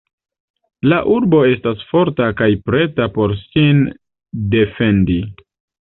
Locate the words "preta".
2.71-3.09